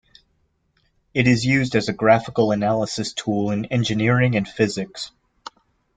[1.13, 5.11] It is used as a graphical analysis tool in engineering and physics.